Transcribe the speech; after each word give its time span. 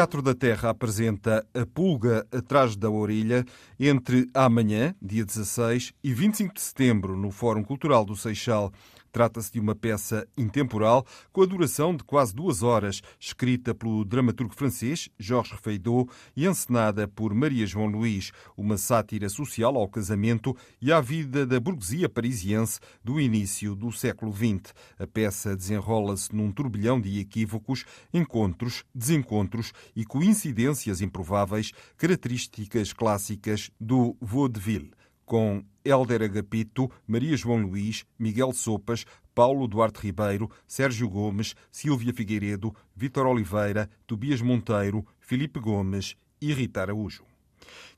Teatro 0.00 0.22
da 0.22 0.34
Terra 0.34 0.70
apresenta 0.70 1.46
A 1.52 1.66
Pulga 1.66 2.26
Atrás 2.32 2.74
da 2.74 2.88
Orelha 2.88 3.44
entre 3.78 4.26
amanhã, 4.32 4.94
dia 5.00 5.26
16, 5.26 5.92
e 6.02 6.14
25 6.14 6.54
de 6.54 6.62
setembro, 6.62 7.14
no 7.18 7.30
Fórum 7.30 7.62
Cultural 7.62 8.02
do 8.02 8.16
Seixal. 8.16 8.72
Trata-se 9.12 9.52
de 9.52 9.60
uma 9.60 9.74
peça 9.74 10.26
intemporal 10.36 11.04
com 11.32 11.42
a 11.42 11.46
duração 11.46 11.94
de 11.94 12.04
quase 12.04 12.34
duas 12.34 12.62
horas, 12.62 13.00
escrita 13.18 13.74
pelo 13.74 14.04
dramaturgo 14.04 14.54
francês 14.54 15.08
Georges 15.18 15.58
Feydeau 15.60 16.08
e 16.36 16.46
encenada 16.46 17.08
por 17.08 17.34
Maria 17.34 17.66
João 17.66 17.86
Luís, 17.86 18.30
uma 18.56 18.76
sátira 18.76 19.28
social 19.28 19.76
ao 19.76 19.88
casamento 19.88 20.56
e 20.80 20.92
à 20.92 21.00
vida 21.00 21.44
da 21.44 21.58
burguesia 21.58 22.08
parisiense 22.08 22.78
do 23.02 23.20
início 23.20 23.74
do 23.74 23.90
século 23.90 24.32
XX. 24.32 24.72
A 24.98 25.06
peça 25.06 25.56
desenrola-se 25.56 26.34
num 26.34 26.52
turbilhão 26.52 27.00
de 27.00 27.18
equívocos, 27.18 27.84
encontros, 28.12 28.84
desencontros 28.94 29.72
e 29.94 30.04
coincidências 30.04 31.00
improváveis, 31.00 31.72
características 31.96 32.92
clássicas 32.92 33.70
do 33.80 34.16
vaudeville 34.20 34.92
com 35.30 35.62
Hélder 35.90 36.22
Agapito, 36.22 36.90
Maria 37.06 37.36
João 37.36 37.62
Luís, 37.62 38.04
Miguel 38.18 38.52
Sopas, 38.52 39.04
Paulo 39.34 39.66
Duarte 39.66 40.00
Ribeiro, 40.00 40.50
Sérgio 40.66 41.08
Gomes, 41.08 41.54
Silvia 41.70 42.12
Figueiredo, 42.12 42.74
Vítor 42.94 43.26
Oliveira, 43.26 43.88
Tobias 44.06 44.40
Monteiro, 44.40 45.04
Felipe 45.18 45.58
Gomes 45.58 46.16
e 46.40 46.52
Rita 46.52 46.82
Araújo. 46.82 47.24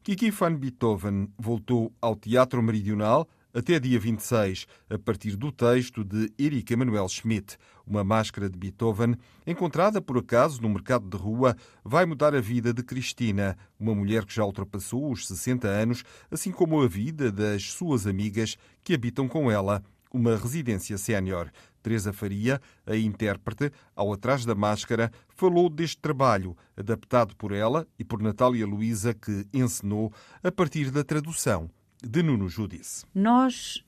Kiki 0.02 0.30
van 0.30 0.56
Beethoven 0.56 1.28
voltou 1.38 1.92
ao 2.00 2.16
Teatro 2.16 2.62
Meridional 2.62 3.28
até 3.54 3.78
dia 3.78 4.00
26, 4.00 4.66
a 4.88 4.98
partir 4.98 5.36
do 5.36 5.52
texto 5.52 6.02
de 6.02 6.32
Erika 6.38 6.72
Emanuel 6.72 7.08
Schmidt. 7.08 7.58
Uma 7.86 8.02
máscara 8.02 8.48
de 8.48 8.58
Beethoven, 8.58 9.14
encontrada 9.46 10.00
por 10.00 10.16
acaso 10.16 10.62
no 10.62 10.70
mercado 10.70 11.06
de 11.08 11.16
rua, 11.16 11.54
vai 11.84 12.06
mudar 12.06 12.34
a 12.34 12.40
vida 12.40 12.72
de 12.72 12.82
Cristina, 12.82 13.56
uma 13.78 13.94
mulher 13.94 14.24
que 14.24 14.34
já 14.34 14.44
ultrapassou 14.44 15.12
os 15.12 15.26
60 15.26 15.68
anos, 15.68 16.02
assim 16.30 16.50
como 16.50 16.80
a 16.80 16.88
vida 16.88 17.30
das 17.30 17.72
suas 17.72 18.06
amigas 18.06 18.56
que 18.82 18.94
habitam 18.94 19.28
com 19.28 19.50
ela 19.50 19.82
uma 20.10 20.36
residência 20.36 20.96
sénior. 20.96 21.50
Teresa 21.82 22.12
Faria, 22.12 22.60
a 22.86 22.96
intérprete, 22.96 23.72
ao 23.96 24.12
atrás 24.12 24.44
da 24.44 24.54
máscara, 24.54 25.10
falou 25.28 25.68
deste 25.68 25.98
trabalho, 25.98 26.56
adaptado 26.76 27.34
por 27.36 27.52
ela 27.52 27.86
e 27.98 28.04
por 28.04 28.22
Natália 28.22 28.66
Luísa, 28.66 29.14
que 29.14 29.46
encenou 29.52 30.12
a 30.42 30.52
partir 30.52 30.90
da 30.90 31.02
tradução 31.02 31.70
de 32.02 32.22
Nuno 32.22 32.48
Judice. 32.48 33.04
Nós, 33.14 33.84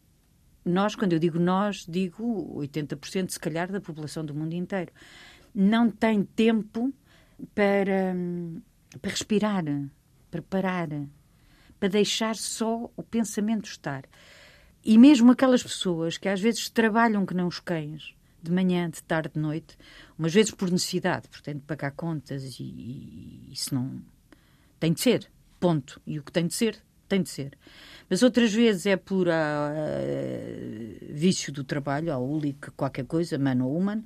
nós, 0.64 0.94
quando 0.94 1.12
eu 1.12 1.18
digo 1.18 1.38
nós, 1.38 1.84
digo 1.88 2.54
80% 2.60 3.30
se 3.30 3.40
calhar 3.40 3.70
da 3.70 3.80
população 3.80 4.24
do 4.24 4.34
mundo 4.34 4.54
inteiro, 4.54 4.92
não 5.54 5.90
tem 5.90 6.22
tempo 6.22 6.92
para, 7.54 8.14
para 9.00 9.10
respirar, 9.10 9.64
para 10.30 10.42
parar, 10.42 10.88
para 11.78 11.88
deixar 11.88 12.36
só 12.36 12.90
o 12.96 13.02
pensamento 13.02 13.66
estar. 13.66 14.04
E 14.84 14.98
mesmo 14.98 15.32
aquelas 15.32 15.62
pessoas 15.62 16.18
que 16.18 16.28
às 16.28 16.40
vezes 16.40 16.68
trabalham 16.68 17.24
que 17.24 17.34
não 17.34 17.48
os 17.48 17.58
cães, 17.58 18.14
de 18.42 18.52
manhã, 18.52 18.90
de 18.90 19.02
tarde, 19.02 19.30
de 19.34 19.40
noite, 19.40 19.76
umas 20.18 20.34
vezes 20.34 20.52
por 20.52 20.70
necessidade, 20.70 21.28
de 21.42 21.54
pagar 21.60 21.92
contas 21.92 22.60
e, 22.60 22.62
e 22.62 23.48
isso 23.52 23.74
não. 23.74 24.02
tem 24.78 24.92
de 24.92 25.00
ser, 25.00 25.30
ponto. 25.58 26.00
E 26.06 26.18
o 26.18 26.22
que 26.22 26.30
tem 26.30 26.46
de 26.46 26.52
ser, 26.52 26.78
tem 27.08 27.22
de 27.22 27.28
ser. 27.28 27.56
Mas 28.08 28.22
outras 28.22 28.52
vezes 28.52 28.86
é 28.86 28.96
por 28.96 29.28
uh, 29.28 29.32
vício 31.10 31.52
do 31.52 31.64
trabalho, 31.64 32.16
ou 32.16 32.28
úlico 32.28 32.70
qualquer 32.72 33.04
coisa, 33.06 33.38
man 33.38 33.62
ou 33.62 33.72
woman. 33.72 34.02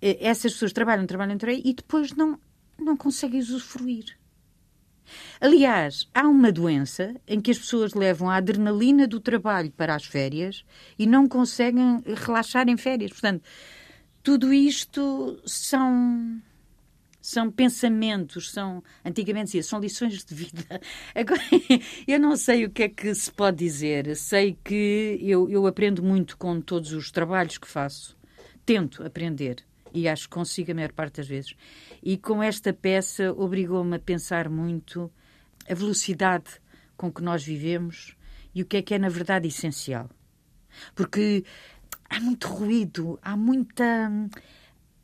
Essas 0.00 0.52
pessoas 0.52 0.72
trabalham, 0.72 1.06
trabalham, 1.06 1.38
trabalham 1.38 1.62
e 1.64 1.74
depois 1.74 2.12
não, 2.12 2.38
não 2.78 2.96
conseguem 2.96 3.40
usufruir. 3.40 4.16
Aliás, 5.40 6.08
há 6.14 6.26
uma 6.26 6.50
doença 6.50 7.14
em 7.26 7.40
que 7.40 7.50
as 7.50 7.58
pessoas 7.58 7.94
levam 7.94 8.28
a 8.28 8.36
adrenalina 8.36 9.06
do 9.06 9.20
trabalho 9.20 9.70
para 9.70 9.94
as 9.94 10.04
férias 10.04 10.64
e 10.98 11.06
não 11.06 11.28
conseguem 11.28 12.02
relaxar 12.24 12.68
em 12.68 12.76
férias. 12.76 13.12
Portanto, 13.12 13.42
tudo 14.22 14.52
isto 14.52 15.40
são 15.46 16.40
são 17.26 17.50
pensamentos, 17.50 18.52
são, 18.52 18.84
antigamente 19.04 19.46
dizia, 19.46 19.62
são 19.64 19.80
lições 19.80 20.24
de 20.24 20.32
vida. 20.32 20.80
Agora, 21.12 21.42
eu 22.06 22.20
não 22.20 22.36
sei 22.36 22.64
o 22.64 22.70
que 22.70 22.84
é 22.84 22.88
que 22.88 23.12
se 23.16 23.32
pode 23.32 23.56
dizer. 23.58 24.14
Sei 24.14 24.56
que 24.62 25.18
eu, 25.20 25.50
eu 25.50 25.66
aprendo 25.66 26.04
muito 26.04 26.38
com 26.38 26.60
todos 26.60 26.92
os 26.92 27.10
trabalhos 27.10 27.58
que 27.58 27.66
faço. 27.66 28.16
Tento 28.64 29.04
aprender 29.04 29.56
e 29.92 30.08
acho 30.08 30.28
que 30.28 30.34
consigo 30.34 30.70
a 30.70 30.74
maior 30.74 30.92
parte 30.92 31.16
das 31.16 31.26
vezes. 31.26 31.56
E 32.00 32.16
com 32.16 32.40
esta 32.40 32.72
peça 32.72 33.32
obrigou-me 33.32 33.96
a 33.96 33.98
pensar 33.98 34.48
muito 34.48 35.10
a 35.68 35.74
velocidade 35.74 36.60
com 36.96 37.10
que 37.10 37.22
nós 37.22 37.42
vivemos 37.42 38.16
e 38.54 38.62
o 38.62 38.66
que 38.66 38.76
é 38.76 38.82
que 38.82 38.94
é, 38.94 38.98
na 38.98 39.08
verdade, 39.08 39.48
essencial. 39.48 40.08
Porque 40.94 41.44
há 42.08 42.20
muito 42.20 42.46
ruído, 42.46 43.18
há 43.20 43.36
muita 43.36 44.10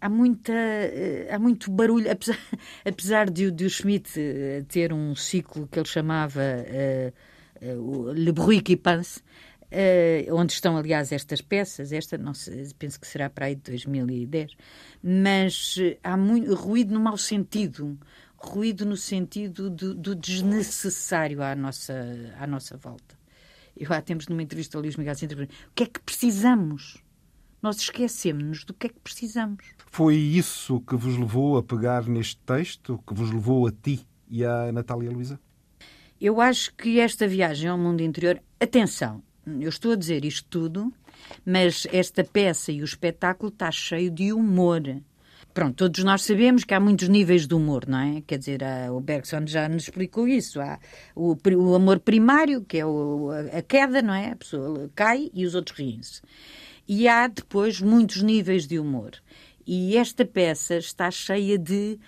há 0.02 0.08
muita 0.08 0.52
eh, 0.52 1.28
há 1.30 1.38
muito 1.38 1.70
barulho 1.70 2.10
apesar, 2.10 2.38
apesar 2.84 3.30
de, 3.30 3.50
de 3.52 3.64
o 3.64 3.70
Schmidt 3.70 4.10
eh, 4.18 4.64
ter 4.68 4.92
um 4.92 5.14
ciclo 5.14 5.68
que 5.68 5.78
ele 5.78 5.88
chamava 5.88 6.40
uh, 6.42 7.78
uh, 7.78 8.12
Le 8.12 8.32
Bruit 8.32 8.64
qui 8.64 8.76
pense 8.76 9.20
uh, 9.20 10.34
onde 10.34 10.52
estão 10.52 10.76
aliás 10.76 11.12
estas 11.12 11.40
peças 11.40 11.92
esta 11.92 12.18
não 12.18 12.34
sei, 12.34 12.68
penso 12.76 12.98
que 12.98 13.06
será 13.06 13.30
para 13.30 13.46
aí 13.46 13.54
de 13.54 13.62
2010 13.62 14.56
mas 15.00 15.76
há 16.02 16.16
muito 16.16 16.52
ruído 16.56 16.92
no 16.92 17.00
mau 17.00 17.16
sentido 17.16 17.96
ruído 18.36 18.84
no 18.84 18.96
sentido 18.96 19.70
do, 19.70 19.94
do 19.94 20.16
desnecessário 20.16 21.40
à 21.40 21.54
nossa 21.54 21.94
à 22.40 22.46
nossa 22.46 22.76
volta 22.76 23.16
eu 23.76 23.92
há 23.92 24.02
tempos 24.02 24.26
numa 24.26 24.42
entrevista 24.42 24.76
ao 24.76 24.82
Luís 24.82 24.96
Miguel 24.96 25.14
Sintra 25.14 25.44
o 25.44 25.48
que 25.76 25.84
é 25.84 25.86
que 25.86 26.00
precisamos 26.00 27.00
nós 27.62 27.76
esquecemos-nos 27.76 28.64
do 28.64 28.74
que 28.74 28.88
é 28.88 28.90
que 28.90 28.98
precisamos. 28.98 29.64
Foi 29.94 30.16
isso 30.16 30.80
que 30.80 30.96
vos 30.96 31.18
levou 31.18 31.58
a 31.58 31.62
pegar 31.62 32.06
neste 32.06 32.38
texto, 32.38 32.98
que 33.06 33.12
vos 33.12 33.30
levou 33.30 33.66
a 33.66 33.70
ti 33.70 34.00
e 34.26 34.42
à 34.42 34.72
Natália 34.72 35.10
Luísa? 35.10 35.38
Eu 36.18 36.40
acho 36.40 36.74
que 36.76 36.98
esta 36.98 37.28
viagem 37.28 37.68
ao 37.68 37.76
mundo 37.76 38.00
interior, 38.00 38.40
atenção, 38.58 39.22
eu 39.46 39.68
estou 39.68 39.92
a 39.92 39.94
dizer 39.94 40.24
isto 40.24 40.48
tudo, 40.48 40.90
mas 41.44 41.86
esta 41.92 42.24
peça 42.24 42.72
e 42.72 42.80
o 42.80 42.86
espetáculo 42.86 43.52
está 43.52 43.70
cheio 43.70 44.10
de 44.10 44.32
humor. 44.32 44.80
Pronto, 45.52 45.74
todos 45.76 46.02
nós 46.02 46.22
sabemos 46.22 46.64
que 46.64 46.72
há 46.72 46.80
muitos 46.80 47.10
níveis 47.10 47.46
de 47.46 47.54
humor, 47.54 47.84
não 47.86 47.98
é? 47.98 48.22
Quer 48.26 48.38
dizer, 48.38 48.62
o 48.90 48.98
Bergson 48.98 49.46
já 49.46 49.68
nos 49.68 49.82
explicou 49.82 50.26
isso. 50.26 50.58
Há 50.58 50.78
o, 51.14 51.36
o 51.54 51.74
amor 51.74 52.00
primário, 52.00 52.64
que 52.64 52.78
é 52.78 52.86
o, 52.86 53.28
a 53.30 53.60
queda, 53.60 54.00
não 54.00 54.14
é? 54.14 54.30
A 54.30 54.36
pessoa 54.36 54.90
cai 54.94 55.30
e 55.34 55.44
os 55.44 55.54
outros 55.54 55.76
riem-se. 55.76 56.22
E 56.88 57.06
há 57.06 57.28
depois 57.28 57.82
muitos 57.82 58.22
níveis 58.22 58.66
de 58.66 58.78
humor. 58.78 59.12
E 59.66 59.96
esta 59.96 60.24
peça 60.24 60.76
está 60.76 61.10
cheia 61.10 61.58
de 61.58 61.98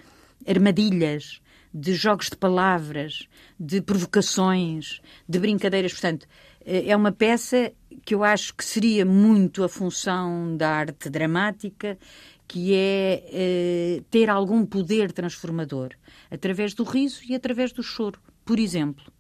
armadilhas, 0.47 1.41
de 1.73 1.95
jogos 1.95 2.31
de 2.31 2.37
palavras, 2.37 3.29
de 3.59 3.81
provocações, 3.81 5.01
de 5.29 5.39
brincadeiras. 5.39 5.93
Portanto, 5.93 6.27
eh, 6.65 6.89
é 6.89 6.97
uma 6.97 7.13
peça 7.13 7.73
que 8.05 8.15
eu 8.15 8.23
acho 8.23 8.55
que 8.55 8.65
seria 8.65 9.05
muito 9.05 9.65
a 9.65 9.69
função 9.69 10.57
da 10.57 10.71
arte 10.71 11.09
dramática, 11.09 11.99
que 12.47 12.75
é 12.75 13.25
eh, 13.33 14.03
ter 14.11 14.29
algum 14.29 14.65
poder 14.67 15.11
transformador, 15.13 15.91
através 16.31 16.75
do 16.75 16.85
riso 16.85 17.23
e 17.29 17.35
através 17.35 17.73
do 17.73 17.83
choro, 17.83 18.21
por 18.45 18.59
exemplo. 18.59 19.13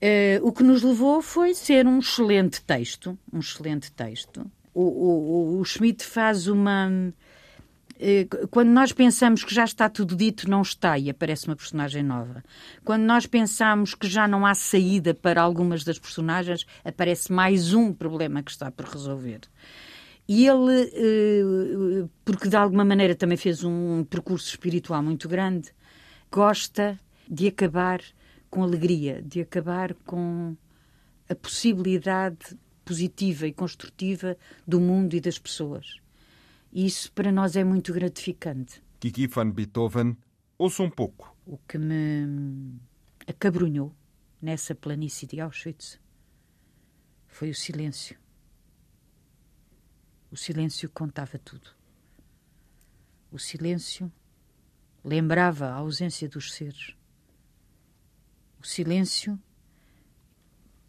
Eh, 0.00 0.38
o 0.42 0.52
que 0.52 0.62
nos 0.62 0.82
levou 0.82 1.22
foi 1.22 1.54
ser 1.54 1.86
um 1.86 1.98
excelente 1.98 2.62
texto, 2.62 3.18
um 3.32 3.38
excelente 3.38 3.90
texto, 3.90 4.48
o, 4.76 4.82
o, 4.82 5.60
o 5.60 5.64
Schmidt 5.64 6.04
faz 6.04 6.46
uma 6.46 6.90
quando 8.50 8.68
nós 8.68 8.92
pensamos 8.92 9.42
que 9.44 9.54
já 9.54 9.64
está 9.64 9.88
tudo 9.88 10.14
dito, 10.14 10.48
não 10.48 10.62
está 10.62 10.98
e 10.98 11.08
aparece 11.08 11.46
uma 11.46 11.56
personagem 11.56 12.02
nova. 12.02 12.42
Quando 12.84 13.02
nós 13.02 13.26
pensamos 13.26 13.94
que 13.94 14.06
já 14.06 14.28
não 14.28 14.44
há 14.44 14.54
saída 14.54 15.14
para 15.14 15.40
algumas 15.40 15.84
das 15.84 15.98
personagens, 15.98 16.66
aparece 16.84 17.32
mais 17.32 17.72
um 17.72 17.92
problema 17.92 18.42
que 18.42 18.50
está 18.50 18.70
por 18.70 18.86
resolver. 18.86 19.40
E 20.28 20.46
ele, 20.46 20.90
eh, 20.92 22.08
porque 22.24 22.48
de 22.48 22.56
alguma 22.56 22.84
maneira 22.84 23.14
também 23.14 23.36
fez 23.36 23.62
um 23.62 24.04
percurso 24.04 24.48
espiritual 24.48 25.02
muito 25.02 25.28
grande, 25.28 25.70
gosta 26.30 26.98
de 27.28 27.46
acabar 27.46 28.00
com 28.50 28.62
alegria, 28.62 29.22
de 29.22 29.40
acabar 29.40 29.94
com 30.04 30.56
a 31.28 31.34
possibilidade 31.34 32.58
positiva 32.84 33.46
e 33.46 33.52
construtiva 33.52 34.36
do 34.66 34.80
mundo 34.80 35.14
e 35.14 35.20
das 35.20 35.38
pessoas. 35.38 36.00
E 36.76 36.84
isso 36.84 37.10
para 37.12 37.32
nós 37.32 37.56
é 37.56 37.64
muito 37.64 37.90
gratificante. 37.90 38.82
Kiki 39.00 39.26
van 39.28 39.50
Beethoven, 39.50 40.14
ouça 40.58 40.82
um 40.82 40.90
pouco. 40.90 41.34
O 41.46 41.56
que 41.56 41.78
me 41.78 42.78
acabrunhou 43.26 43.96
nessa 44.42 44.74
planície 44.74 45.26
de 45.26 45.40
Auschwitz 45.40 45.98
foi 47.28 47.48
o 47.48 47.54
silêncio. 47.54 48.18
O 50.30 50.36
silêncio 50.36 50.90
contava 50.90 51.38
tudo. 51.38 51.70
O 53.32 53.38
silêncio 53.38 54.12
lembrava 55.02 55.68
a 55.68 55.76
ausência 55.76 56.28
dos 56.28 56.52
seres. 56.52 56.94
O 58.60 58.66
silêncio 58.66 59.40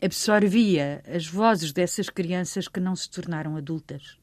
absorvia 0.02 1.02
as 1.08 1.26
vozes 1.26 1.72
dessas 1.72 2.10
crianças 2.10 2.68
que 2.68 2.82
não 2.82 2.94
se 2.94 3.10
tornaram 3.10 3.56
adultas. 3.56 4.20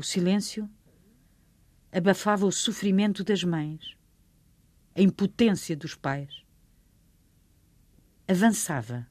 O 0.00 0.02
silêncio 0.02 0.66
abafava 1.92 2.46
o 2.46 2.50
sofrimento 2.50 3.22
das 3.22 3.44
mães, 3.44 3.98
a 4.96 5.02
impotência 5.02 5.76
dos 5.76 5.94
pais. 5.94 6.42
Avançava 8.26 9.06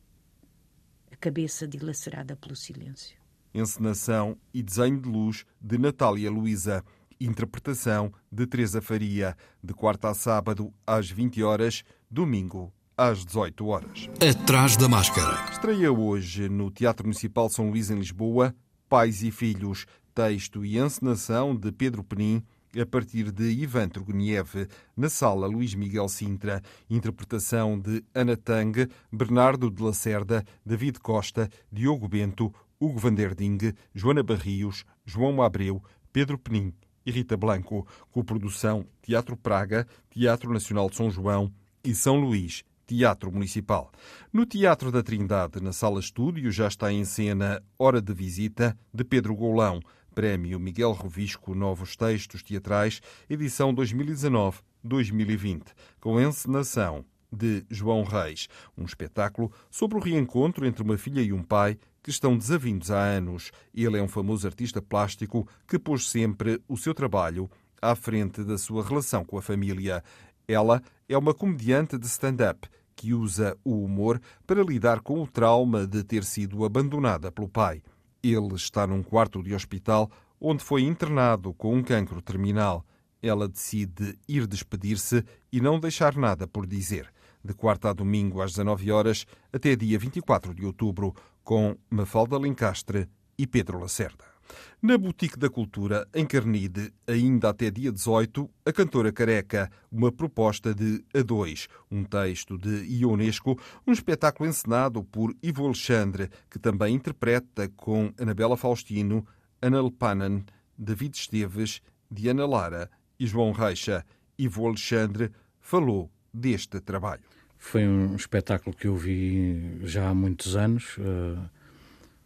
a 1.11 1.15
cabeça 1.15 1.67
dilacerada 1.67 2.35
pelo 2.35 2.55
silêncio. 2.55 3.15
Encenação 3.53 4.35
e 4.51 4.63
desenho 4.63 4.99
de 4.99 5.07
luz 5.07 5.45
de 5.61 5.77
Natália 5.77 6.31
Luísa. 6.31 6.83
Interpretação 7.21 8.11
de 8.31 8.47
Teresa 8.47 8.81
Faria, 8.81 9.37
de 9.63 9.75
quarta 9.75 10.09
a 10.09 10.15
sábado 10.15 10.73
às 10.87 11.07
20 11.07 11.43
horas, 11.43 11.83
domingo 12.09 12.73
às 12.97 13.23
18 13.23 13.67
horas. 13.67 14.09
Atrás 14.27 14.75
da 14.75 14.89
máscara. 14.89 15.51
Estreia 15.51 15.91
hoje 15.91 16.49
no 16.49 16.71
Teatro 16.71 17.05
Municipal 17.05 17.47
São 17.47 17.69
Luís, 17.69 17.91
em 17.91 17.99
Lisboa, 17.99 18.55
Pais 18.89 19.21
e 19.21 19.29
Filhos, 19.29 19.85
texto 20.19 20.65
e 20.65 20.77
encenação 20.77 21.55
de 21.55 21.71
Pedro 21.71 22.03
Penin, 22.03 22.43
a 22.77 22.85
partir 22.85 23.31
de 23.31 23.49
Ivan 23.51 23.87
Turguniev, 23.87 24.67
na 24.95 25.07
sala 25.07 25.47
Luís 25.47 25.73
Miguel 25.73 26.09
Sintra, 26.09 26.61
interpretação 26.89 27.79
de 27.79 28.03
Ana 28.13 28.35
Tang, 28.35 28.85
Bernardo 29.09 29.71
de 29.71 29.81
Lacerda, 29.81 30.43
David 30.65 30.99
Costa, 30.99 31.49
Diogo 31.71 32.05
Bento, 32.09 32.53
Hugo 32.77 32.99
Vanderding, 32.99 33.71
Joana 33.95 34.21
Barrios, 34.21 34.83
João 35.05 35.41
Abreu, 35.41 35.81
Pedro 36.11 36.37
Penin 36.37 36.73
e 37.05 37.11
Rita 37.11 37.37
Blanco, 37.37 37.87
com 38.11 38.21
produção 38.21 38.85
Teatro 39.01 39.37
Praga, 39.37 39.87
Teatro 40.09 40.51
Nacional 40.51 40.89
de 40.89 40.97
São 40.97 41.09
João 41.09 41.49
e 41.81 41.95
São 41.95 42.19
Luís, 42.19 42.65
Teatro 42.85 43.31
Municipal. 43.31 43.89
No 44.33 44.45
Teatro 44.45 44.91
da 44.91 45.01
Trindade, 45.01 45.61
na 45.61 45.71
Sala 45.71 46.01
Estúdio, 46.01 46.51
já 46.51 46.67
está 46.67 46.91
em 46.91 47.05
cena 47.05 47.63
Hora 47.77 48.01
de 48.01 48.13
Visita, 48.13 48.77
de 48.93 49.05
Pedro 49.05 49.33
Golão, 49.33 49.79
Prémio 50.19 50.59
Miguel 50.59 50.91
Rovisco 50.91 51.55
Novos 51.55 51.95
Textos 51.95 52.43
Teatrais, 52.43 53.01
edição 53.29 53.73
2019-2020, 53.73 55.67
com 56.01 56.19
encenação 56.19 57.05
de 57.31 57.63
João 57.69 58.03
Reis, 58.03 58.49
um 58.77 58.83
espetáculo 58.83 59.49
sobre 59.71 59.97
o 59.97 60.01
reencontro 60.01 60.65
entre 60.65 60.83
uma 60.83 60.97
filha 60.97 61.21
e 61.21 61.31
um 61.31 61.41
pai 61.41 61.79
que 62.03 62.09
estão 62.09 62.37
desavindos 62.37 62.91
há 62.91 63.01
anos. 63.01 63.53
Ele 63.73 63.97
é 63.97 64.03
um 64.03 64.09
famoso 64.09 64.45
artista 64.45 64.81
plástico 64.81 65.47
que 65.65 65.79
pôs 65.79 66.09
sempre 66.09 66.61
o 66.67 66.75
seu 66.75 66.93
trabalho 66.93 67.49
à 67.81 67.95
frente 67.95 68.43
da 68.43 68.57
sua 68.57 68.83
relação 68.83 69.23
com 69.23 69.37
a 69.37 69.41
família. 69.41 70.03
Ela 70.45 70.83
é 71.07 71.17
uma 71.17 71.33
comediante 71.33 71.97
de 71.97 72.07
stand-up 72.07 72.67
que 72.93 73.13
usa 73.13 73.57
o 73.63 73.85
humor 73.85 74.19
para 74.45 74.63
lidar 74.63 74.99
com 74.99 75.23
o 75.23 75.27
trauma 75.27 75.87
de 75.87 76.03
ter 76.03 76.25
sido 76.25 76.65
abandonada 76.65 77.31
pelo 77.31 77.47
pai. 77.47 77.81
Ele 78.21 78.55
está 78.55 78.85
num 78.85 79.01
quarto 79.01 79.41
de 79.41 79.53
hospital 79.53 80.09
onde 80.39 80.63
foi 80.63 80.83
internado 80.83 81.53
com 81.53 81.75
um 81.75 81.83
cancro 81.83 82.21
terminal. 82.21 82.85
Ela 83.21 83.47
decide 83.47 84.17
ir 84.27 84.47
despedir-se 84.47 85.23
e 85.51 85.59
não 85.59 85.79
deixar 85.79 86.15
nada 86.15 86.47
por 86.47 86.65
dizer. 86.65 87.11
De 87.43 87.53
quarta 87.53 87.89
a 87.89 87.93
domingo 87.93 88.41
às 88.41 88.51
19 88.51 88.91
horas 88.91 89.25
até 89.51 89.75
dia 89.75 89.97
24 89.97 90.53
de 90.53 90.65
outubro, 90.65 91.13
com 91.43 91.75
Mafalda 91.89 92.37
Lencastre 92.37 93.09
e 93.37 93.47
Pedro 93.47 93.79
Lacerda. 93.79 94.38
Na 94.81 94.97
Boutique 94.97 95.37
da 95.37 95.49
Cultura, 95.49 96.07
em 96.13 96.25
Carnide, 96.25 96.93
ainda 97.05 97.49
até 97.49 97.69
dia 97.69 97.91
18, 97.91 98.49
a 98.65 98.71
cantora 98.71 99.11
Careca, 99.11 99.69
uma 99.91 100.11
proposta 100.11 100.73
de 100.73 101.03
A2, 101.13 101.67
um 101.91 102.03
texto 102.03 102.57
de 102.57 102.85
Ionesco, 102.85 103.59
um 103.85 103.91
espetáculo 103.91 104.49
encenado 104.49 105.03
por 105.03 105.35
Ivo 105.43 105.65
Alexandre, 105.65 106.29
que 106.49 106.57
também 106.57 106.95
interpreta 106.95 107.69
com 107.75 108.13
Anabela 108.17 108.55
Faustino, 108.55 109.27
Ana 109.61 109.81
Lepanan, 109.81 110.43
David 110.77 111.17
Esteves, 111.17 111.81
Diana 112.09 112.45
Lara 112.45 112.89
e 113.19 113.27
João 113.27 113.51
Reixa. 113.51 114.05
Ivo 114.37 114.65
Alexandre 114.65 115.31
falou 115.59 116.09
deste 116.33 116.79
trabalho. 116.79 117.23
Foi 117.57 117.85
um 117.85 118.15
espetáculo 118.15 118.73
que 118.73 118.87
eu 118.87 118.95
vi 118.95 119.81
já 119.83 120.09
há 120.09 120.13
muitos 120.13 120.55
anos. 120.55 120.97
Uh 120.97 121.58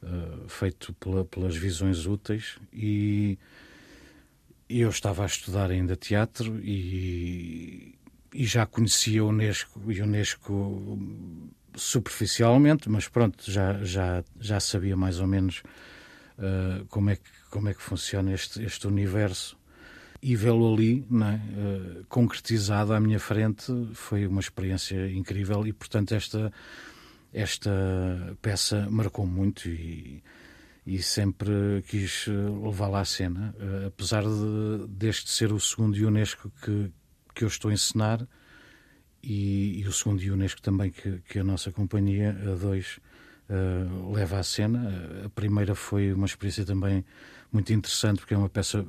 uh, 0.04 0.48
feito 0.50 0.94
pela, 0.94 1.26
pelas 1.26 1.56
visões 1.56 2.06
úteis 2.06 2.58
e 2.72 3.38
eu 4.70 4.90
estava 4.90 5.24
a 5.24 5.26
estudar 5.26 5.70
ainda 5.70 5.96
teatro 5.96 6.60
e, 6.64 7.96
e 8.34 8.46
já 8.46 8.66
conhecia 8.66 9.24
o 9.24 9.30
Unesco, 9.30 9.80
Unesco 9.86 11.00
superficialmente, 11.76 12.90
mas 12.90 13.08
pronto, 13.08 13.50
já, 13.50 13.84
já, 13.84 14.24
já 14.40 14.60
sabia 14.60 14.96
mais 14.96 15.20
ou 15.20 15.28
menos 15.28 15.64
uh, 16.38 16.86
como, 16.88 17.10
é 17.10 17.16
que, 17.16 17.30
como 17.50 17.70
é 17.70 17.74
que 17.74 17.82
funciona 17.82 18.34
este, 18.34 18.64
este 18.64 18.88
universo. 18.88 19.58
E 20.22 20.38
vê-lo 20.38 20.74
ali, 20.74 21.06
uh, 21.12 22.06
concretizado 22.08 22.94
à 22.94 23.00
minha 23.00 23.20
frente, 23.20 23.66
foi 23.94 24.26
uma 24.26 24.40
experiência 24.40 25.12
incrível 25.12 25.68
e, 25.68 25.74
portanto, 25.74 26.14
esta 26.14 26.52
esta 27.34 28.38
peça 28.42 28.88
marcou 28.90 29.26
muito 29.26 29.68
e, 29.68 30.24
e 30.86 31.02
sempre 31.02 31.84
quis 31.88 32.28
levá-la 32.28 33.02
à 33.02 33.06
cena, 33.06 33.56
uh, 33.58 33.88
apesar 33.88 34.24
de, 34.24 34.88
deste 34.88 35.32
ser 35.32 35.52
o 35.52 35.60
segundo 35.60 35.96
Unesco 35.96 36.52
que, 36.62 36.92
que 37.34 37.44
eu 37.44 37.48
estou 37.48 37.72
a 37.72 37.74
encenar 37.74 38.28
e, 39.24 39.80
e 39.80 39.88
o 39.88 39.92
segundo 39.92 40.22
Unesco 40.22 40.62
também 40.62 40.92
que, 40.92 41.20
que 41.28 41.40
a 41.40 41.44
nossa 41.44 41.72
companhia, 41.72 42.32
a 42.32 42.56
dois, 42.56 43.00
uh, 43.50 44.14
leva 44.14 44.40
à 44.40 44.44
cena. 44.44 45.24
A 45.26 45.30
primeira 45.30 45.74
foi 45.74 46.14
uma 46.14 46.26
experiência 46.26 46.66
também 46.66 47.06
muito 47.52 47.72
interessante 47.72 48.20
porque 48.20 48.34
é 48.34 48.38
uma 48.38 48.50
peça 48.50 48.86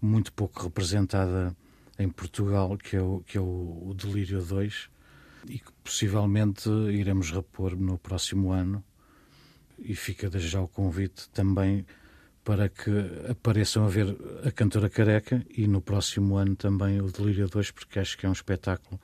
muito 0.00 0.32
pouco 0.32 0.64
representada 0.64 1.54
em 1.98 2.08
Portugal, 2.08 2.76
que 2.76 2.96
é 2.96 3.00
o, 3.00 3.20
que 3.20 3.38
é 3.38 3.40
o, 3.40 3.88
o 3.88 3.94
Delírio 3.94 4.42
2, 4.42 4.88
e 5.48 5.58
que 5.58 5.72
possivelmente 5.82 6.68
iremos 6.68 7.30
repor 7.30 7.76
no 7.76 7.98
próximo 7.98 8.52
ano. 8.52 8.84
E 9.78 9.94
fica 9.94 10.30
desde 10.30 10.50
já 10.50 10.60
o 10.60 10.68
convite 10.68 11.28
também 11.30 11.84
para 12.44 12.68
que 12.68 12.90
apareçam 13.28 13.86
a 13.86 13.88
ver 13.88 14.16
a 14.44 14.52
Cantora 14.52 14.90
Careca 14.90 15.44
e 15.48 15.66
no 15.66 15.80
próximo 15.80 16.36
ano 16.36 16.54
também 16.54 17.00
o 17.00 17.10
Delírio 17.10 17.48
2, 17.48 17.70
porque 17.70 17.98
acho 17.98 18.18
que 18.18 18.26
é 18.26 18.28
um 18.28 18.32
espetáculo 18.32 19.00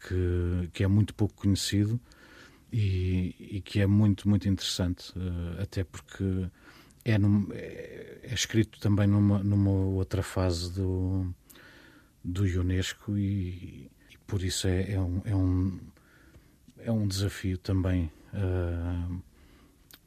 que, 0.00 0.70
que 0.72 0.84
é 0.84 0.86
muito 0.86 1.12
pouco 1.12 1.34
conhecido 1.34 2.00
e, 2.72 3.34
e 3.38 3.60
que 3.60 3.80
é 3.80 3.86
muito, 3.86 4.28
muito 4.28 4.48
interessante, 4.48 5.12
uh, 5.18 5.60
até 5.60 5.82
porque 5.82 6.48
é, 7.04 7.18
num, 7.18 7.48
é, 7.52 8.20
é, 8.22 8.34
escrito 8.34 8.78
também 8.78 9.06
numa, 9.06 9.42
numa 9.42 9.70
outra 9.70 10.22
fase 10.22 10.72
do, 10.72 11.34
do 12.24 12.44
Unesco 12.60 13.18
e, 13.18 13.90
por 14.30 14.44
isso 14.44 14.68
é, 14.68 14.92
é, 14.92 15.00
um, 15.00 15.22
é, 15.24 15.34
um, 15.34 15.80
é 16.78 16.92
um 16.92 17.06
desafio 17.08 17.58
também 17.58 18.12
uh, 18.32 19.20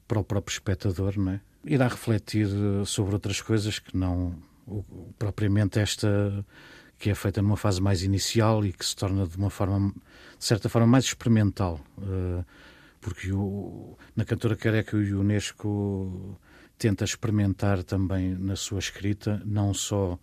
para 0.07 0.17
o 0.17 0.23
próprio 0.23 0.53
espectador, 0.53 1.19
não 1.19 1.33
é? 1.33 1.41
Irá 1.65 1.89
refletir 1.89 2.47
ah, 2.47 2.85
sobre 2.85 3.13
outras 3.13 3.41
coisas 3.41 3.79
que 3.79 3.95
não 3.95 4.37
o, 4.65 4.83
propriamente 5.19 5.79
esta 5.79 6.45
que 6.97 7.09
é 7.09 7.15
feita 7.15 7.41
numa 7.41 7.57
fase 7.57 7.81
mais 7.81 8.01
inicial 8.01 8.65
e 8.65 8.71
que 8.71 8.85
se 8.85 8.95
torna 8.95 9.27
de 9.27 9.35
uma 9.35 9.49
forma, 9.49 9.93
de 10.37 10.45
certa 10.45 10.69
forma, 10.69 10.87
mais 10.87 11.03
experimental. 11.03 11.81
Uh, 11.97 12.45
porque 13.01 13.31
o, 13.33 13.97
na 14.15 14.23
Cantora 14.23 14.55
Careca 14.55 14.95
o 14.95 15.19
Unesco 15.19 16.39
tenta 16.77 17.03
experimentar 17.03 17.83
também 17.83 18.35
na 18.35 18.55
sua 18.55 18.79
escrita 18.79 19.41
não 19.45 19.73
só 19.73 20.17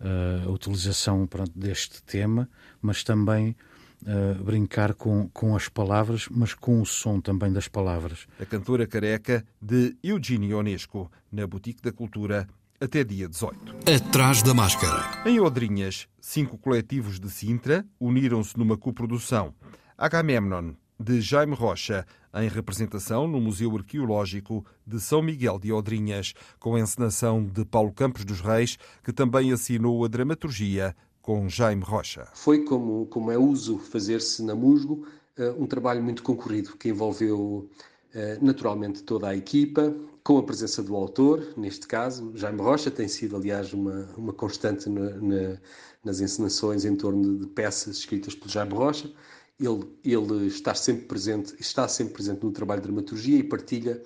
uh, 0.00 0.48
a 0.48 0.50
utilização 0.50 1.26
pronto, 1.26 1.52
deste 1.54 2.02
tema, 2.02 2.48
mas 2.80 3.02
também 3.02 3.56
uh, 4.02 4.42
brincar 4.42 4.94
com, 4.94 5.28
com 5.28 5.56
as 5.56 5.68
palavras, 5.68 6.28
mas 6.30 6.54
com 6.54 6.80
o 6.80 6.86
som 6.86 7.20
também 7.20 7.52
das 7.52 7.68
palavras. 7.68 8.26
A 8.40 8.44
cantora 8.44 8.86
careca 8.86 9.44
de 9.60 9.96
Eugênio 10.02 10.58
Onesco, 10.58 11.10
na 11.30 11.46
Boutique 11.46 11.82
da 11.82 11.92
Cultura, 11.92 12.46
até 12.80 13.02
dia 13.02 13.28
18. 13.28 13.76
Atrás 13.90 14.42
da 14.42 14.52
máscara. 14.52 15.22
Em 15.26 15.40
Odrinhas, 15.40 16.06
cinco 16.20 16.58
coletivos 16.58 17.18
de 17.18 17.30
Sintra 17.30 17.84
uniram-se 17.98 18.58
numa 18.58 18.76
coprodução. 18.76 19.54
Agamemnon, 19.96 20.74
de 20.98 21.20
Jaime 21.20 21.54
Rocha, 21.54 22.06
em 22.34 22.48
representação 22.48 23.26
no 23.26 23.40
Museu 23.40 23.74
Arqueológico 23.76 24.64
de 24.86 25.00
São 25.00 25.22
Miguel 25.22 25.58
de 25.58 25.72
Odrinhas, 25.72 26.34
com 26.58 26.74
a 26.74 26.80
encenação 26.80 27.44
de 27.44 27.64
Paulo 27.64 27.92
Campos 27.92 28.24
dos 28.24 28.40
Reis, 28.40 28.76
que 29.02 29.12
também 29.12 29.52
assinou 29.52 30.04
a 30.04 30.08
dramaturgia 30.08 30.94
com 31.22 31.48
Jaime 31.48 31.82
Rocha. 31.82 32.28
Foi, 32.34 32.64
como, 32.64 33.06
como 33.06 33.30
é 33.30 33.38
uso 33.38 33.78
fazer-se 33.78 34.42
na 34.42 34.54
Musgo, 34.54 35.06
eh, 35.36 35.54
um 35.58 35.66
trabalho 35.66 36.02
muito 36.02 36.22
concorrido 36.22 36.76
que 36.76 36.88
envolveu 36.90 37.68
eh, 38.14 38.38
naturalmente 38.40 39.02
toda 39.02 39.28
a 39.28 39.36
equipa, 39.36 39.94
com 40.22 40.38
a 40.38 40.42
presença 40.42 40.82
do 40.82 40.94
autor, 40.94 41.52
neste 41.56 41.86
caso, 41.86 42.32
Jaime 42.34 42.60
Rocha, 42.60 42.90
tem 42.90 43.08
sido, 43.08 43.36
aliás, 43.36 43.72
uma, 43.72 44.08
uma 44.16 44.32
constante 44.32 44.88
na, 44.88 45.10
na, 45.16 45.58
nas 46.04 46.20
encenações 46.20 46.84
em 46.84 46.96
torno 46.96 47.38
de 47.38 47.46
peças 47.48 47.98
escritas 47.98 48.34
por 48.34 48.48
Jaime 48.48 48.72
Rocha. 48.72 49.10
Ele, 49.58 49.84
ele 50.04 50.46
está 50.46 50.74
sempre 50.74 51.06
presente, 51.06 51.54
está 51.60 51.86
sempre 51.86 52.14
presente 52.14 52.42
no 52.42 52.50
trabalho 52.50 52.80
de 52.80 52.88
dramaturgia 52.88 53.38
e 53.38 53.42
partilha 53.42 54.02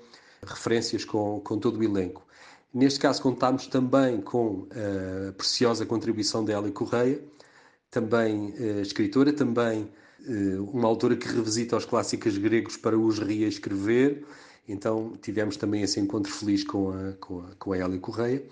referências 0.46 1.04
com, 1.04 1.40
com 1.40 1.58
todo 1.58 1.78
o 1.78 1.82
elenco. 1.82 2.26
Neste 2.72 3.00
caso, 3.00 3.22
contámos 3.22 3.66
também 3.66 4.20
com 4.20 4.68
a 4.70 5.32
preciosa 5.32 5.86
contribuição 5.86 6.44
de 6.44 6.52
Hélia 6.52 6.70
Correia, 6.70 7.22
também 7.90 8.50
uh, 8.50 8.80
escritora, 8.82 9.32
também 9.32 9.90
uh, 10.26 10.62
uma 10.70 10.86
autora 10.86 11.16
que 11.16 11.26
revisita 11.26 11.76
os 11.76 11.86
clássicos 11.86 12.36
gregos 12.36 12.76
para 12.76 12.98
os 12.98 13.18
reescrever. 13.18 14.24
Então, 14.68 15.14
tivemos 15.22 15.56
também 15.56 15.82
esse 15.82 15.98
encontro 15.98 16.30
feliz 16.30 16.62
com 16.62 16.90
a, 16.90 17.12
com 17.14 17.40
a, 17.40 17.54
com 17.58 17.72
a 17.72 17.78
Hélia 17.78 17.98
Correia. 17.98 18.44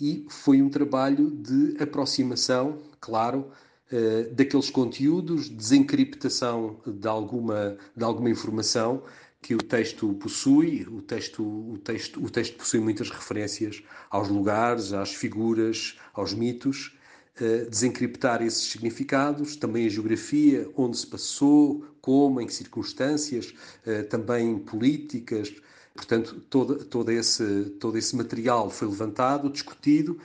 E 0.00 0.26
foi 0.30 0.62
um 0.62 0.70
trabalho 0.70 1.30
de 1.30 1.76
aproximação, 1.78 2.78
claro, 3.00 3.50
uh, 3.92 4.34
daqueles 4.34 4.70
conteúdos, 4.70 5.48
desencriptação 5.48 6.80
de 6.86 7.08
alguma, 7.08 7.76
de 7.96 8.04
alguma 8.04 8.30
informação 8.30 9.02
que 9.46 9.54
o 9.54 9.58
texto 9.58 10.12
possui. 10.14 10.86
O 10.90 11.00
texto, 11.00 11.42
o, 11.42 11.78
texto, 11.78 12.22
o 12.22 12.28
texto 12.28 12.56
possui 12.56 12.80
muitas 12.80 13.10
referências 13.10 13.82
aos 14.10 14.28
lugares, 14.28 14.92
às 14.92 15.14
figuras, 15.14 15.96
aos 16.12 16.34
mitos. 16.34 16.96
Uh, 17.40 17.68
desencriptar 17.68 18.42
esses 18.42 18.62
significados, 18.70 19.56
também 19.56 19.86
a 19.86 19.90
geografia, 19.90 20.68
onde 20.74 20.96
se 20.96 21.06
passou, 21.06 21.84
como, 22.00 22.40
em 22.40 22.46
que 22.46 22.54
circunstâncias, 22.54 23.52
uh, 23.86 24.08
também 24.08 24.58
políticas. 24.58 25.54
Portanto, 25.94 26.40
todo, 26.48 26.84
todo, 26.84 27.10
esse, 27.10 27.66
todo 27.78 27.98
esse 27.98 28.16
material 28.16 28.70
foi 28.70 28.88
levantado, 28.88 29.50
discutido 29.50 30.18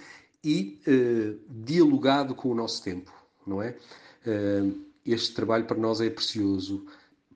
e 0.43 0.79
dialogado 1.47 2.33
com 2.33 2.49
o 2.49 2.55
nosso 2.55 2.83
tempo, 2.83 3.13
não 3.45 3.61
é? 3.61 3.75
este 5.05 5.33
trabalho 5.33 5.65
para 5.65 5.77
nós 5.77 5.99
é 5.99 6.09
precioso 6.09 6.85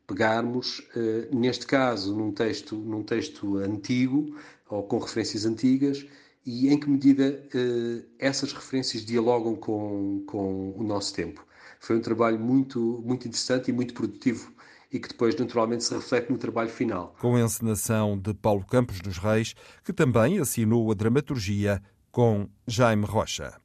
pegarmos, 0.08 0.80
uh, 0.96 1.36
neste 1.36 1.66
caso, 1.66 2.16
num 2.16 2.32
texto, 2.32 2.76
num 2.76 3.04
texto 3.04 3.58
antigo 3.58 4.36
ou 4.70 4.84
com 4.84 5.00
referências 5.00 5.46
antigas 5.46 6.06
e 6.46 6.70
em 6.70 6.80
que 6.80 6.90
medida 6.90 7.44
uh, 7.54 8.06
essas 8.20 8.54
referências 8.54 9.04
dialogam 9.04 9.56
com, 9.56 10.24
com 10.28 10.74
o 10.78 10.84
nosso 10.84 11.14
tempo. 11.14 11.46
Foi 11.80 11.98
um 11.98 12.02
trabalho 12.02 12.40
muito, 12.40 13.02
muito 13.06 13.28
interessante 13.28 13.70
e 13.70 13.74
muito 13.74 13.94
produtivo 13.94 14.54
e 14.92 15.00
que 15.00 15.10
depois 15.10 15.36
naturalmente 15.36 15.84
se 15.84 15.94
reflete 15.94 16.32
no 16.32 16.38
trabalho 16.38 16.70
final. 16.70 17.16
Com 17.20 17.36
a 17.36 17.42
encenação 17.42 18.18
de 18.18 18.34
Paulo 18.34 18.66
Campos 18.66 19.00
dos 19.02 19.18
Reis, 19.18 19.56
que 19.84 19.92
também 19.92 20.40
assinou 20.40 20.90
a 20.92 20.94
dramaturgia 20.94 21.82
com 22.12 22.48
Jaime 22.68 23.06
Rocha. 23.06 23.60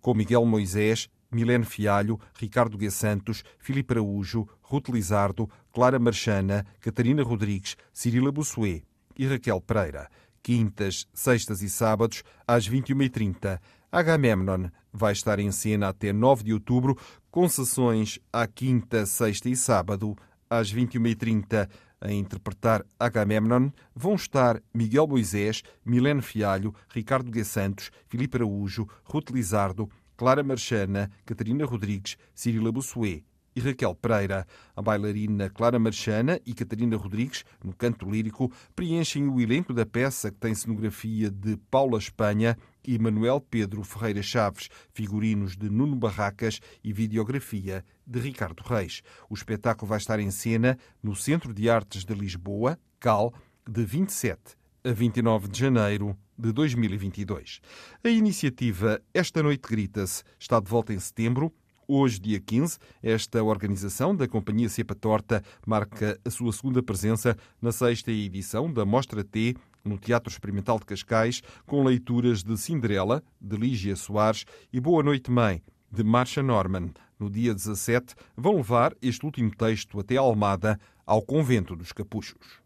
Com 0.00 0.14
Miguel 0.14 0.44
Moisés, 0.44 1.08
Milene 1.32 1.64
Fialho, 1.64 2.20
Ricardo 2.38 2.78
G. 2.78 2.90
Santos, 2.90 3.42
Filipe 3.58 3.94
Araújo, 3.94 4.46
Ruth 4.60 4.88
Lizardo, 4.88 5.48
Clara 5.72 5.98
Marchana, 5.98 6.66
Catarina 6.80 7.22
Rodrigues, 7.22 7.76
Cirila 7.92 8.30
Bussuet 8.30 8.84
e 9.18 9.26
Raquel 9.26 9.60
Pereira. 9.60 10.08
Quintas, 10.42 11.06
sextas 11.14 11.62
e 11.62 11.70
sábados, 11.70 12.22
às 12.46 12.68
21h30. 12.68 13.60
Agamemnon 13.90 14.68
vai 14.92 15.12
estar 15.12 15.38
em 15.38 15.52
cena 15.52 15.88
até 15.88 16.12
9 16.12 16.44
de 16.44 16.52
outubro, 16.52 16.96
com 17.30 17.48
sessões 17.48 18.18
à 18.32 18.46
quinta, 18.46 19.06
sexta 19.06 19.48
e 19.48 19.56
sábado, 19.56 20.16
às 20.50 20.72
21h30. 20.72 21.68
A 22.00 22.12
interpretar 22.12 22.84
Agamemnon 22.98 23.70
vão 23.94 24.14
estar 24.16 24.60
Miguel 24.74 25.06
Moisés, 25.06 25.62
Milene 25.84 26.20
Fialho, 26.20 26.74
Ricardo 26.88 27.32
G. 27.32 27.44
Santos, 27.44 27.90
Filipe 28.08 28.38
Araújo, 28.38 28.88
Ruth 29.04 29.30
Lizardo, 29.30 29.88
Clara 30.22 30.44
Marchana, 30.44 31.10
Catarina 31.26 31.64
Rodrigues, 31.64 32.16
Cirila 32.32 32.70
Bussuet 32.70 33.24
e 33.56 33.60
Raquel 33.60 33.92
Pereira. 33.92 34.46
A 34.76 34.80
bailarina 34.80 35.50
Clara 35.50 35.80
Marchana 35.80 36.38
e 36.46 36.54
Catarina 36.54 36.96
Rodrigues, 36.96 37.44
no 37.60 37.74
canto 37.74 38.08
lírico, 38.08 38.48
preenchem 38.76 39.26
o 39.26 39.40
elenco 39.40 39.74
da 39.74 39.84
peça 39.84 40.30
que 40.30 40.38
tem 40.38 40.54
cenografia 40.54 41.28
de 41.28 41.56
Paula 41.68 41.98
Espanha 41.98 42.56
e 42.86 42.96
Manuel 43.00 43.40
Pedro 43.40 43.82
Ferreira 43.82 44.22
Chaves, 44.22 44.68
figurinos 44.92 45.56
de 45.56 45.68
Nuno 45.68 45.96
Barracas 45.96 46.60
e 46.84 46.92
videografia 46.92 47.84
de 48.06 48.20
Ricardo 48.20 48.62
Reis. 48.62 49.02
O 49.28 49.34
espetáculo 49.34 49.88
vai 49.88 49.98
estar 49.98 50.20
em 50.20 50.30
cena 50.30 50.78
no 51.02 51.16
Centro 51.16 51.52
de 51.52 51.68
Artes 51.68 52.04
de 52.04 52.14
Lisboa, 52.14 52.78
CAL, 53.00 53.34
de 53.68 53.84
27 53.84 54.38
a 54.84 54.92
29 54.92 55.48
de 55.48 55.58
janeiro 55.58 56.16
de 56.42 56.52
2022. 56.52 57.60
A 58.02 58.08
iniciativa 58.08 59.00
Esta 59.14 59.42
Noite 59.44 59.68
Grita-se 59.68 60.24
está 60.38 60.58
de 60.58 60.68
volta 60.68 60.92
em 60.92 60.98
setembro. 60.98 61.52
Hoje, 61.86 62.18
dia 62.18 62.40
15, 62.40 62.78
esta 63.00 63.42
organização 63.44 64.14
da 64.14 64.26
Companhia 64.26 64.68
Cepa 64.68 64.94
Torta 64.94 65.42
marca 65.64 66.18
a 66.24 66.30
sua 66.30 66.52
segunda 66.52 66.82
presença 66.82 67.36
na 67.60 67.70
sexta 67.70 68.10
edição 68.10 68.72
da 68.72 68.84
Mostra 68.84 69.22
T 69.22 69.54
no 69.84 69.96
Teatro 69.96 70.30
Experimental 70.32 70.78
de 70.80 70.86
Cascais, 70.86 71.42
com 71.64 71.84
leituras 71.84 72.42
de 72.42 72.56
Cinderela, 72.56 73.22
de 73.40 73.56
Lígia 73.56 73.94
Soares 73.94 74.44
e 74.72 74.80
Boa 74.80 75.02
Noite 75.02 75.30
Mãe, 75.30 75.62
de 75.90 76.02
Marcia 76.02 76.42
Norman. 76.42 76.90
No 77.18 77.30
dia 77.30 77.54
17, 77.54 78.14
vão 78.36 78.56
levar 78.56 78.96
este 79.00 79.24
último 79.24 79.50
texto 79.54 80.00
até 80.00 80.16
Almada, 80.16 80.78
ao 81.06 81.22
Convento 81.22 81.76
dos 81.76 81.92
Capuchos. 81.92 82.61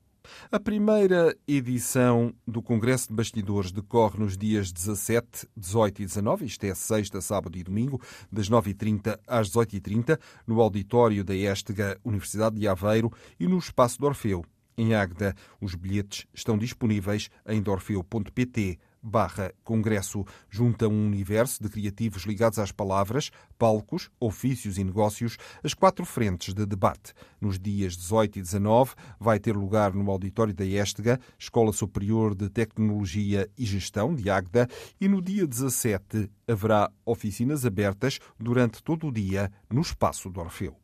A 0.51 0.61
primeira 0.61 1.37
edição 1.47 2.35
do 2.47 2.63
Congresso 2.63 3.09
de 3.09 3.15
Bastidores 3.15 3.73
decorre 3.73 4.19
nos 4.19 4.37
dias 4.37 4.73
17, 4.73 5.49
18 5.57 6.03
e 6.03 6.07
19, 6.07 6.45
isto 6.45 6.65
é 6.65 6.75
sexta, 6.75 7.21
sábado 7.21 7.59
e 7.59 7.63
domingo, 7.63 8.01
das 8.31 8.49
9h30 8.49 9.19
às 9.27 9.51
18h30, 9.51 10.19
no 10.47 10.61
auditório 10.61 11.25
da 11.25 11.35
Estega 11.35 11.99
Universidade 12.05 12.57
de 12.57 12.69
Aveiro 12.69 13.13
e 13.39 13.47
no 13.47 13.59
Espaço 13.59 13.99
do 13.99 14.07
Orfeu, 14.07 14.45
em 14.77 14.95
Águeda. 14.95 15.35
Os 15.61 15.75
bilhetes 15.75 16.27
estão 16.35 16.57
disponíveis 16.59 17.29
em 17.47 17.61
dorfeu.pt 17.63 18.79
barra 19.07 19.53
Congresso 19.63 20.25
junta 20.51 20.89
um 20.89 21.07
universo 21.07 21.63
de 21.63 21.69
criativos 21.69 22.25
ligados 22.25 22.59
às 22.59 22.73
palavras, 22.73 23.31
palcos, 23.57 24.11
ofícios 24.19 24.79
e 24.79 24.85
negócios, 24.85 25.37
as 25.63 25.73
quatro 25.73 26.05
frentes 26.05 26.53
de 26.53 26.67
debate. 26.67 27.13
Nos 27.41 27.59
dias 27.59 27.97
18 27.97 28.41
e 28.41 28.43
19 28.43 28.95
vai 29.21 29.39
ter 29.39 29.57
lugar 29.57 29.95
no 29.95 30.11
auditório 30.11 30.53
da 30.53 30.65
Estega, 30.65 31.21
Escola 31.39 31.73
Superior 31.73 32.35
de 32.35 32.51
Tecnologia 32.51 33.49
e 33.57 33.65
Gestão 33.65 34.15
de 34.15 34.29
Águeda, 34.29 34.69
e 35.01 35.09
no 35.09 35.23
dia 35.23 35.47
17 35.47 36.29
haverá 36.49 36.91
oficinas 37.05 37.65
abertas 37.65 38.19
durante 38.39 38.83
todo 38.83 39.07
o 39.07 39.13
dia 39.13 39.53
no 39.71 39.81
Espaço 39.81 40.29
do 40.29 40.41
Orfeu. 40.41 40.77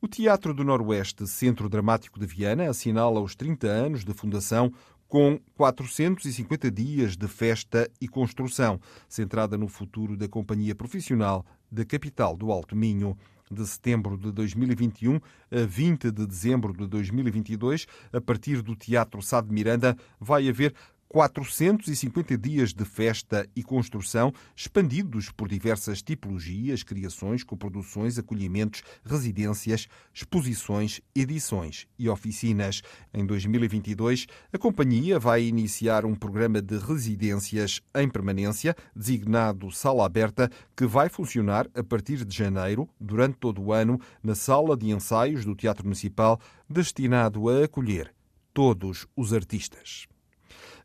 O 0.00 0.06
Teatro 0.06 0.54
do 0.54 0.62
Noroeste, 0.62 1.26
Centro 1.26 1.68
Dramático 1.68 2.20
de 2.20 2.26
Viana, 2.26 2.70
assinala 2.70 3.20
os 3.20 3.34
30 3.34 3.66
anos 3.66 4.04
de 4.04 4.14
fundação 4.14 4.72
com 5.08 5.40
450 5.56 6.70
dias 6.70 7.16
de 7.16 7.26
festa 7.26 7.90
e 8.00 8.06
construção, 8.06 8.78
centrada 9.08 9.56
no 9.56 9.66
futuro 9.66 10.16
da 10.16 10.28
companhia 10.28 10.74
profissional 10.74 11.44
da 11.72 11.84
capital 11.84 12.36
do 12.36 12.52
Alto 12.52 12.76
Minho. 12.76 13.16
De 13.50 13.66
setembro 13.66 14.18
de 14.18 14.30
2021 14.30 15.16
a 15.50 15.64
20 15.66 16.10
de 16.10 16.26
dezembro 16.26 16.74
de 16.76 16.86
2022, 16.86 17.86
a 18.12 18.20
partir 18.20 18.60
do 18.60 18.76
Teatro 18.76 19.22
Sá 19.22 19.40
de 19.40 19.50
Miranda, 19.50 19.96
vai 20.20 20.46
haver 20.46 20.74
450 21.08 22.36
dias 22.36 22.74
de 22.74 22.84
festa 22.84 23.48
e 23.56 23.62
construção, 23.62 24.32
expandidos 24.54 25.30
por 25.30 25.48
diversas 25.48 26.02
tipologias, 26.02 26.82
criações, 26.82 27.42
coproduções, 27.42 28.18
acolhimentos, 28.18 28.82
residências, 29.04 29.88
exposições, 30.12 31.00
edições 31.14 31.86
e 31.98 32.08
oficinas. 32.08 32.82
Em 33.12 33.24
2022, 33.24 34.26
a 34.52 34.58
companhia 34.58 35.18
vai 35.18 35.44
iniciar 35.44 36.04
um 36.04 36.14
programa 36.14 36.60
de 36.60 36.76
residências 36.76 37.80
em 37.94 38.08
permanência, 38.08 38.76
designado 38.94 39.70
Sala 39.70 40.04
Aberta, 40.04 40.50
que 40.76 40.86
vai 40.86 41.08
funcionar 41.08 41.66
a 41.74 41.82
partir 41.82 42.24
de 42.24 42.36
janeiro, 42.36 42.88
durante 43.00 43.38
todo 43.38 43.62
o 43.62 43.72
ano, 43.72 43.98
na 44.22 44.34
sala 44.34 44.76
de 44.76 44.90
ensaios 44.90 45.44
do 45.44 45.54
Teatro 45.54 45.84
Municipal, 45.84 46.38
destinado 46.68 47.48
a 47.48 47.64
acolher 47.64 48.12
todos 48.52 49.06
os 49.16 49.32
artistas. 49.32 50.06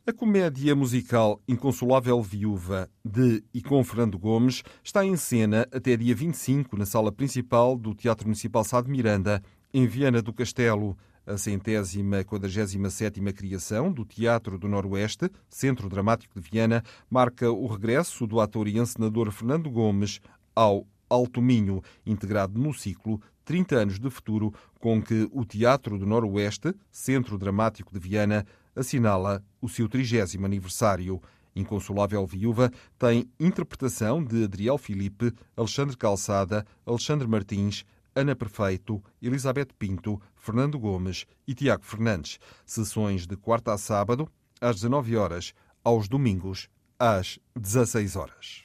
A 0.06 0.12
comédia 0.12 0.76
musical 0.76 1.42
Inconsolável 1.48 2.22
Viúva 2.22 2.90
de 3.06 3.42
e 3.54 3.62
com 3.62 3.82
Fernando 3.86 4.20
Gomes 4.20 4.62
está 4.84 5.06
em 5.06 5.16
cena 5.16 5.66
até 5.72 5.96
dia 5.96 6.14
25 6.14 6.76
na 6.76 6.86
sala 6.86 7.10
principal 7.10 7.78
do 7.78 7.96
Teatro 7.96 8.28
Municipal 8.28 8.66
Sá 8.66 8.82
de 8.82 8.92
Miranda, 8.92 9.42
em 9.74 9.88
Viana 9.88 10.22
do 10.22 10.34
Castelo. 10.34 10.98
A 11.26 11.38
centésima 11.38 12.22
quadragésima 12.26 12.90
sétima 12.90 13.32
criação 13.32 13.94
do 13.94 14.04
Teatro 14.04 14.60
do 14.60 14.68
Noroeste, 14.68 15.32
Centro 15.48 15.88
Dramático 15.88 16.38
de 16.38 16.50
Viana, 16.50 16.84
marca 17.10 17.50
o 17.50 17.66
regresso 17.66 18.28
do 18.28 18.42
ator 18.42 18.68
e 18.68 18.78
encenador 18.78 19.32
Fernando 19.32 19.72
Gomes 19.72 20.20
ao 20.54 20.86
Alto 21.10 21.42
Minho, 21.42 21.82
integrado 22.06 22.60
no 22.60 22.74
ciclo 22.74 23.22
30 23.46 23.76
anos 23.76 24.00
de 24.00 24.10
futuro, 24.10 24.54
com 24.80 25.02
que 25.02 25.30
o 25.32 25.46
Teatro 25.46 25.98
do 25.98 26.06
Noroeste, 26.06 26.74
Centro 26.92 27.38
Dramático 27.38 27.94
de 27.94 28.00
Viana, 28.00 28.46
assinala 28.76 29.44
o 29.62 29.70
seu 29.70 29.88
trigésimo 29.88 30.46
aniversário. 30.46 31.22
Inconsolável 31.56 32.26
Viúva 32.26 32.72
tem 32.98 33.30
interpretação 33.40 34.24
de 34.24 34.46
Adriel 34.46 34.78
Filipe, 34.78 35.32
Alexandre 35.56 35.96
Calçada, 35.96 36.66
Alexandre 36.86 37.28
Martins, 37.28 37.86
Ana 38.16 38.36
Perfeito, 38.36 39.04
Elizabeth 39.22 39.70
Pinto, 39.78 40.22
Fernando 40.36 40.80
Gomes 40.80 41.26
e 41.48 41.54
Tiago 41.54 41.84
Fernandes. 41.84 42.40
Sessões 42.66 43.28
de 43.28 43.36
quarta 43.36 43.74
a 43.74 43.78
sábado, 43.78 44.28
às 44.60 44.76
19 44.76 45.16
horas, 45.16 45.54
aos 45.84 46.08
domingos, 46.08 46.70
às 46.98 47.40
16 47.56 48.16
horas. 48.16 48.64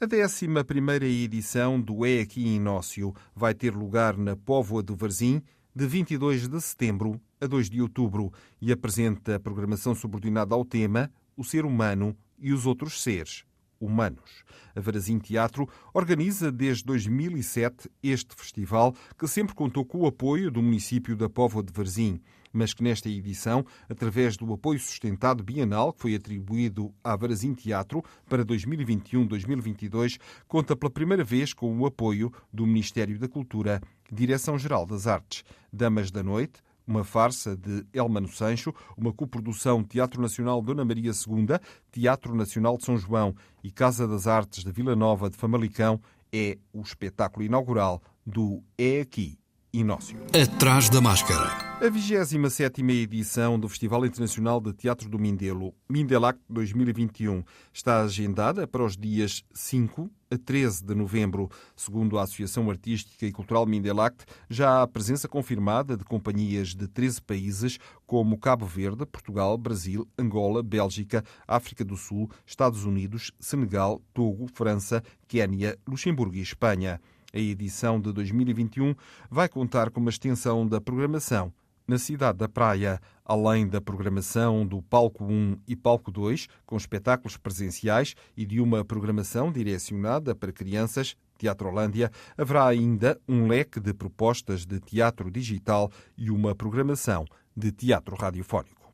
A 0.00 0.04
11 0.04 1.24
edição 1.24 1.80
do 1.80 2.04
É 2.04 2.20
Aqui 2.20 2.44
Inócio 2.56 3.14
vai 3.34 3.54
ter 3.54 3.72
lugar 3.72 4.16
na 4.16 4.34
Póvoa 4.34 4.82
do 4.82 4.96
Varzim, 4.96 5.40
de 5.74 5.86
22 5.86 6.48
de 6.48 6.60
setembro 6.60 7.20
a 7.42 7.46
2 7.46 7.68
de 7.68 7.82
outubro, 7.82 8.32
e 8.60 8.70
apresenta 8.70 9.40
programação 9.40 9.94
subordinada 9.94 10.54
ao 10.54 10.64
tema 10.64 11.10
O 11.36 11.42
Ser 11.42 11.64
Humano 11.64 12.16
e 12.38 12.52
os 12.52 12.66
Outros 12.66 13.02
Seres 13.02 13.44
Humanos. 13.80 14.44
A 14.76 14.80
Varazim 14.80 15.18
Teatro 15.18 15.68
organiza 15.92 16.52
desde 16.52 16.84
2007 16.84 17.90
este 18.00 18.34
festival, 18.36 18.94
que 19.18 19.26
sempre 19.26 19.56
contou 19.56 19.84
com 19.84 19.98
o 19.98 20.06
apoio 20.06 20.52
do 20.52 20.62
município 20.62 21.16
da 21.16 21.28
Póvoa 21.28 21.64
de 21.64 21.72
Varzim 21.72 22.20
mas 22.52 22.74
que 22.74 22.82
nesta 22.82 23.08
edição, 23.08 23.64
através 23.88 24.36
do 24.36 24.52
apoio 24.52 24.78
sustentado 24.78 25.42
bienal 25.42 25.92
que 25.92 26.02
foi 26.02 26.14
atribuído 26.14 26.92
à 27.02 27.16
Varazim 27.16 27.54
Teatro 27.54 28.04
para 28.28 28.44
2021-2022, 28.44 30.20
conta 30.46 30.76
pela 30.76 30.90
primeira 30.90 31.24
vez 31.24 31.54
com 31.54 31.74
o 31.78 31.86
apoio 31.86 32.30
do 32.52 32.66
Ministério 32.66 33.18
da 33.18 33.28
Cultura, 33.28 33.80
Direção-Geral 34.12 34.84
das 34.84 35.06
Artes, 35.06 35.44
Damas 35.72 36.10
da 36.10 36.22
Noite, 36.22 36.60
uma 36.92 37.04
farsa 37.04 37.56
de 37.56 37.86
Elmano 37.92 38.28
Sancho, 38.28 38.74
uma 38.96 39.12
coprodução 39.12 39.82
Teatro 39.82 40.20
Nacional 40.20 40.60
Dona 40.60 40.84
Maria 40.84 41.10
II, 41.10 41.58
Teatro 41.90 42.34
Nacional 42.34 42.76
de 42.76 42.84
São 42.84 42.98
João 42.98 43.34
e 43.64 43.70
Casa 43.70 44.06
das 44.06 44.26
Artes 44.26 44.62
de 44.62 44.70
Vila 44.70 44.94
Nova 44.94 45.30
de 45.30 45.36
Famalicão, 45.38 45.98
é 46.30 46.58
o 46.72 46.82
espetáculo 46.82 47.44
inaugural 47.44 48.02
do 48.26 48.62
É 48.76 49.00
Aqui, 49.00 49.38
Inócio. 49.72 50.18
Atrás 50.38 50.90
da 50.90 51.00
Máscara. 51.00 51.72
A 51.80 51.88
27 51.88 52.82
edição 52.82 53.58
do 53.58 53.70
Festival 53.70 54.04
Internacional 54.04 54.60
de 54.60 54.74
Teatro 54.74 55.08
do 55.08 55.18
Mindelo, 55.18 55.74
Mindelac 55.88 56.38
2021, 56.46 57.42
está 57.72 58.02
agendada 58.02 58.68
para 58.68 58.84
os 58.84 58.98
dias 58.98 59.42
5 59.54 60.10
a 60.30 60.36
13 60.36 60.84
de 60.84 60.94
novembro. 60.94 61.48
Segundo 61.74 62.18
a 62.18 62.22
Associação 62.22 62.70
Artística 62.70 63.24
e 63.24 63.32
Cultural 63.32 63.64
Mindelac, 63.64 64.16
já 64.50 64.82
há 64.82 64.86
presença 64.86 65.26
confirmada 65.26 65.96
de 65.96 66.04
companhias 66.04 66.74
de 66.74 66.86
13 66.86 67.22
países, 67.22 67.78
como 68.06 68.38
Cabo 68.38 68.66
Verde, 68.66 69.06
Portugal, 69.06 69.56
Brasil, 69.56 70.06
Angola, 70.18 70.62
Bélgica, 70.62 71.24
África 71.48 71.82
do 71.82 71.96
Sul, 71.96 72.30
Estados 72.44 72.84
Unidos, 72.84 73.32
Senegal, 73.40 74.02
Togo, 74.12 74.46
França, 74.52 75.02
Quênia, 75.26 75.78
Luxemburgo 75.88 76.36
e 76.36 76.42
Espanha. 76.42 77.00
A 77.34 77.38
edição 77.38 77.98
de 77.98 78.12
2021 78.12 78.94
vai 79.30 79.48
contar 79.48 79.90
com 79.90 80.00
uma 80.00 80.10
extensão 80.10 80.66
da 80.68 80.82
programação 80.82 81.50
na 81.86 81.98
cidade 81.98 82.38
da 82.38 82.48
Praia, 82.48 83.00
além 83.24 83.66
da 83.66 83.80
programação 83.80 84.66
do 84.66 84.82
Palco 84.82 85.24
1 85.24 85.56
e 85.66 85.74
Palco 85.74 86.10
2, 86.10 86.46
com 86.64 86.76
espetáculos 86.76 87.36
presenciais 87.36 88.14
e 88.36 88.44
de 88.44 88.60
uma 88.60 88.84
programação 88.84 89.50
direcionada 89.50 90.34
para 90.34 90.52
crianças, 90.52 91.16
Teatro 91.38 91.68
Holândia, 91.68 92.10
haverá 92.36 92.66
ainda 92.66 93.18
um 93.26 93.48
leque 93.48 93.80
de 93.80 93.92
propostas 93.92 94.64
de 94.64 94.78
teatro 94.78 95.30
digital 95.30 95.90
e 96.16 96.30
uma 96.30 96.54
programação 96.54 97.24
de 97.56 97.72
teatro 97.72 98.14
radiofónico. 98.14 98.92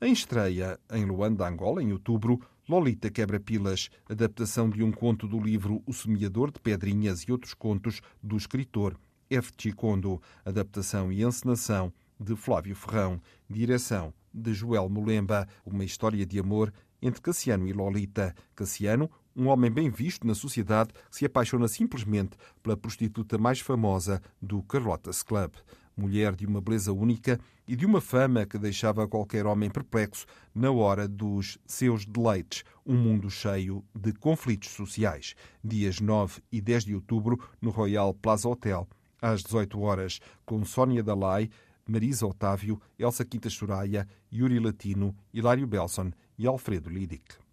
Em 0.00 0.12
estreia 0.12 0.78
em 0.90 1.04
Luanda, 1.04 1.46
Angola, 1.46 1.82
em 1.82 1.92
outubro, 1.92 2.40
Lolita 2.66 3.10
Quebra-Pilas, 3.10 3.90
adaptação 4.08 4.70
de 4.70 4.82
um 4.82 4.90
conto 4.90 5.28
do 5.28 5.38
livro 5.38 5.82
O 5.86 5.92
Semeador 5.92 6.50
de 6.50 6.58
Pedrinhas 6.58 7.20
e 7.20 7.30
outros 7.30 7.52
contos 7.52 8.00
do 8.22 8.38
escritor 8.38 8.98
F. 9.28 9.52
Chicondo, 9.58 10.18
adaptação 10.46 11.12
e 11.12 11.22
encenação 11.22 11.92
de 12.18 12.34
Flávio 12.34 12.74
Ferrão, 12.74 13.20
direção 13.50 14.14
de 14.32 14.54
Joel 14.54 14.88
Molemba, 14.88 15.46
uma 15.62 15.84
história 15.84 16.24
de 16.24 16.38
amor 16.38 16.72
entre 17.02 17.20
Cassiano 17.20 17.68
e 17.68 17.72
Lolita. 17.74 18.34
Cassiano, 18.54 19.10
um 19.36 19.48
homem 19.48 19.70
bem 19.70 19.90
visto 19.90 20.26
na 20.26 20.34
sociedade, 20.34 20.94
se 21.10 21.26
apaixona 21.26 21.68
simplesmente 21.68 22.34
pela 22.62 22.78
prostituta 22.78 23.36
mais 23.36 23.60
famosa 23.60 24.22
do 24.40 24.62
Carlotas 24.62 25.22
Club. 25.22 25.52
Mulher 25.96 26.34
de 26.34 26.46
uma 26.46 26.60
beleza 26.60 26.92
única 26.92 27.38
e 27.66 27.76
de 27.76 27.86
uma 27.86 28.00
fama 28.00 28.44
que 28.44 28.58
deixava 28.58 29.06
qualquer 29.06 29.46
homem 29.46 29.70
perplexo 29.70 30.26
na 30.54 30.70
hora 30.70 31.06
dos 31.06 31.58
seus 31.66 32.04
deleites. 32.04 32.64
Um 32.84 32.96
mundo 32.96 33.30
cheio 33.30 33.84
de 33.94 34.12
conflitos 34.12 34.70
sociais. 34.70 35.34
Dias 35.62 36.00
9 36.00 36.42
e 36.50 36.60
10 36.60 36.84
de 36.84 36.94
outubro, 36.94 37.38
no 37.60 37.70
Royal 37.70 38.12
Plaza 38.12 38.48
Hotel, 38.48 38.88
às 39.22 39.42
18 39.42 39.80
horas, 39.80 40.20
com 40.44 40.64
Sónia 40.64 41.02
Dalai, 41.02 41.48
Marisa 41.86 42.26
Otávio, 42.26 42.80
Elsa 42.98 43.24
Quinta 43.24 43.48
Soraya, 43.48 44.06
Yuri 44.32 44.58
Latino, 44.58 45.14
Hilário 45.32 45.66
Belson 45.66 46.10
e 46.38 46.46
Alfredo 46.46 46.90
Lidic. 46.90 47.43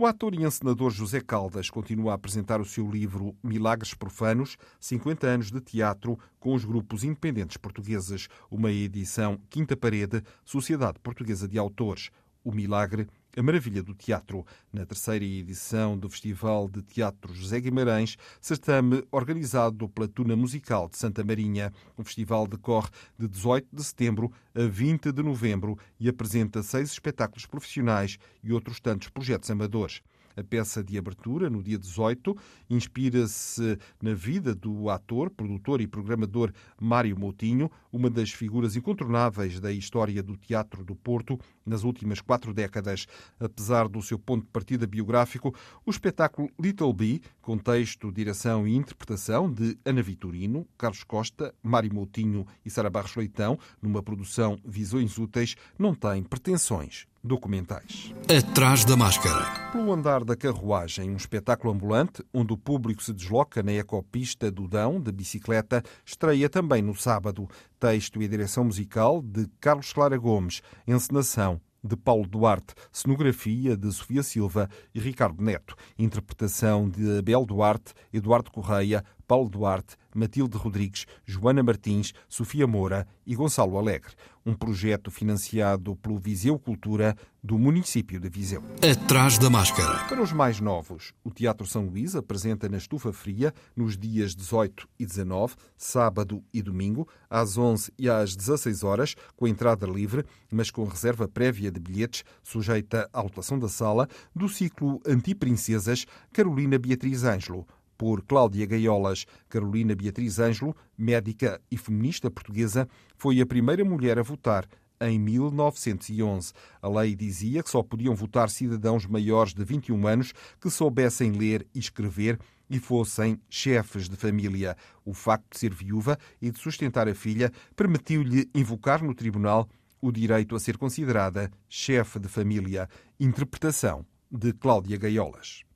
O 0.00 0.06
ator 0.06 0.34
e 0.34 0.44
encenador 0.44 0.90
José 0.90 1.20
Caldas 1.20 1.68
continua 1.68 2.12
a 2.12 2.14
apresentar 2.14 2.58
o 2.58 2.64
seu 2.64 2.90
livro 2.90 3.36
Milagres 3.42 3.92
Profanos, 3.92 4.56
50 4.80 5.26
anos 5.26 5.50
de 5.50 5.60
teatro 5.60 6.18
com 6.38 6.54
os 6.54 6.64
grupos 6.64 7.04
independentes 7.04 7.58
portugueses, 7.58 8.26
uma 8.50 8.72
edição 8.72 9.38
Quinta 9.50 9.76
Parede, 9.76 10.22
Sociedade 10.42 10.98
Portuguesa 11.00 11.46
de 11.46 11.58
Autores. 11.58 12.08
O 12.42 12.50
Milagre 12.50 13.08
a 13.36 13.42
Maravilha 13.42 13.82
do 13.82 13.94
Teatro, 13.94 14.44
na 14.72 14.84
terceira 14.84 15.24
edição 15.24 15.96
do 15.96 16.08
Festival 16.08 16.68
de 16.68 16.82
Teatro 16.82 17.32
José 17.32 17.60
Guimarães, 17.60 18.16
certame 18.40 19.04
organizado 19.10 19.88
pela 19.88 20.08
Tuna 20.08 20.34
Musical 20.34 20.88
de 20.88 20.98
Santa 20.98 21.22
Marinha. 21.22 21.72
O 21.96 22.02
festival 22.02 22.46
decorre 22.46 22.88
de 23.18 23.28
18 23.28 23.68
de 23.72 23.84
setembro 23.84 24.32
a 24.54 24.62
20 24.62 25.12
de 25.12 25.22
novembro 25.22 25.78
e 25.98 26.08
apresenta 26.08 26.62
seis 26.62 26.90
espetáculos 26.90 27.46
profissionais 27.46 28.18
e 28.42 28.52
outros 28.52 28.80
tantos 28.80 29.08
projetos 29.08 29.50
amadores. 29.50 30.02
A 30.36 30.44
peça 30.44 30.82
de 30.82 30.96
abertura, 30.96 31.50
no 31.50 31.62
dia 31.62 31.78
18, 31.78 32.36
inspira-se 32.68 33.78
na 34.00 34.14
vida 34.14 34.54
do 34.54 34.88
ator, 34.88 35.28
produtor 35.30 35.80
e 35.80 35.86
programador 35.86 36.52
Mário 36.80 37.18
Moutinho, 37.18 37.70
uma 37.92 38.08
das 38.08 38.30
figuras 38.30 38.76
incontornáveis 38.76 39.58
da 39.58 39.72
história 39.72 40.22
do 40.22 40.36
teatro 40.36 40.84
do 40.84 40.94
Porto 40.94 41.38
nas 41.66 41.82
últimas 41.82 42.20
quatro 42.20 42.54
décadas. 42.54 43.06
Apesar 43.38 43.88
do 43.88 44.00
seu 44.00 44.18
ponto 44.18 44.44
de 44.44 44.50
partida 44.50 44.86
biográfico, 44.86 45.54
o 45.84 45.90
espetáculo 45.90 46.48
Little 46.58 46.92
Bee, 46.92 47.22
com 47.40 47.58
texto, 47.58 48.12
direção 48.12 48.66
e 48.66 48.76
interpretação 48.76 49.52
de 49.52 49.76
Ana 49.84 50.02
Vitorino, 50.02 50.66
Carlos 50.78 51.02
Costa, 51.02 51.54
Mário 51.62 51.92
Moutinho 51.92 52.46
e 52.64 52.70
Sara 52.70 52.88
Barros 52.88 53.16
Leitão, 53.16 53.58
numa 53.82 54.02
produção 54.02 54.58
Visões 54.64 55.18
Úteis, 55.18 55.56
não 55.78 55.94
tem 55.94 56.22
pretensões 56.22 57.09
documentais. 57.22 58.14
Atrás 58.28 58.84
da 58.84 58.96
máscara. 58.96 59.70
Pelo 59.72 59.92
andar 59.92 60.24
da 60.24 60.36
carruagem, 60.36 61.10
um 61.10 61.16
espetáculo 61.16 61.72
ambulante 61.72 62.24
onde 62.32 62.52
o 62.52 62.56
público 62.56 63.02
se 63.02 63.12
desloca 63.12 63.62
na 63.62 63.72
ecopista 63.72 64.50
do 64.50 64.66
Dão 64.66 65.00
de 65.00 65.12
bicicleta, 65.12 65.82
estreia 66.04 66.48
também 66.48 66.82
no 66.82 66.94
sábado. 66.94 67.48
Texto 67.78 68.22
e 68.22 68.28
direção 68.28 68.64
musical 68.64 69.22
de 69.22 69.46
Carlos 69.60 69.92
Clara 69.92 70.16
Gomes, 70.16 70.62
encenação 70.86 71.60
de 71.82 71.96
Paulo 71.96 72.26
Duarte, 72.26 72.74
cenografia 72.92 73.76
de 73.76 73.90
Sofia 73.92 74.22
Silva 74.22 74.68
e 74.94 75.00
Ricardo 75.00 75.42
Neto, 75.42 75.74
interpretação 75.98 76.88
de 76.88 77.18
Abel 77.18 77.44
Duarte, 77.46 77.94
Eduardo 78.12 78.50
Correia, 78.50 79.04
Paulo 79.30 79.48
Duarte, 79.48 79.94
Matilde 80.12 80.56
Rodrigues, 80.56 81.06
Joana 81.24 81.62
Martins, 81.62 82.12
Sofia 82.28 82.66
Moura 82.66 83.06
e 83.24 83.36
Gonçalo 83.36 83.78
Alegre. 83.78 84.12
Um 84.44 84.54
projeto 84.54 85.08
financiado 85.08 85.94
pelo 85.94 86.18
Viseu 86.18 86.58
Cultura 86.58 87.14
do 87.40 87.56
município 87.56 88.18
de 88.18 88.28
Viseu. 88.28 88.60
Atrás 88.82 89.38
da 89.38 89.48
máscara. 89.48 90.04
Para 90.08 90.20
os 90.20 90.32
mais 90.32 90.60
novos, 90.60 91.12
o 91.22 91.30
Teatro 91.30 91.64
São 91.64 91.86
Luís 91.86 92.16
apresenta 92.16 92.68
na 92.68 92.78
Estufa 92.78 93.12
Fria 93.12 93.54
nos 93.76 93.96
dias 93.96 94.34
18 94.34 94.88
e 94.98 95.06
19, 95.06 95.54
sábado 95.76 96.42
e 96.52 96.60
domingo, 96.60 97.06
às 97.28 97.56
11 97.56 97.92
e 97.96 98.10
às 98.10 98.34
16 98.34 98.82
horas, 98.82 99.14
com 99.36 99.46
entrada 99.46 99.86
livre, 99.86 100.24
mas 100.50 100.72
com 100.72 100.82
reserva 100.84 101.28
prévia 101.28 101.70
de 101.70 101.78
bilhetes, 101.78 102.24
sujeita 102.42 103.08
à 103.12 103.20
lotação 103.20 103.60
da 103.60 103.68
sala, 103.68 104.08
do 104.34 104.48
ciclo 104.48 105.00
Antiprincesas 105.06 106.04
Carolina 106.32 106.80
Beatriz 106.80 107.22
Ângelo 107.22 107.64
por 108.00 108.22
Cláudia 108.22 108.64
Gaiolas. 108.64 109.26
Carolina 109.46 109.94
Beatriz 109.94 110.38
Ângelo, 110.38 110.74
médica 110.96 111.60
e 111.70 111.76
feminista 111.76 112.30
portuguesa, 112.30 112.88
foi 113.14 113.42
a 113.42 113.46
primeira 113.46 113.84
mulher 113.84 114.18
a 114.18 114.22
votar 114.22 114.66
em 115.02 115.18
1911. 115.18 116.54
A 116.80 116.88
lei 116.88 117.14
dizia 117.14 117.62
que 117.62 117.68
só 117.68 117.82
podiam 117.82 118.14
votar 118.14 118.48
cidadãos 118.48 119.04
maiores 119.04 119.52
de 119.52 119.62
21 119.62 120.06
anos 120.06 120.32
que 120.58 120.70
soubessem 120.70 121.32
ler 121.32 121.66
e 121.74 121.78
escrever 121.78 122.38
e 122.70 122.78
fossem 122.78 123.38
chefes 123.50 124.08
de 124.08 124.16
família. 124.16 124.78
O 125.04 125.12
facto 125.12 125.52
de 125.52 125.58
ser 125.58 125.74
viúva 125.74 126.18
e 126.40 126.50
de 126.50 126.58
sustentar 126.58 127.06
a 127.06 127.14
filha 127.14 127.52
permitiu-lhe 127.76 128.48
invocar 128.54 129.04
no 129.04 129.14
tribunal 129.14 129.68
o 130.00 130.10
direito 130.10 130.56
a 130.56 130.58
ser 130.58 130.78
considerada 130.78 131.50
chefe 131.68 132.18
de 132.18 132.28
família. 132.28 132.88
Interpretação 133.20 134.06
de 134.32 134.54
Cláudia 134.54 134.96
Gaiolas. 134.96 135.68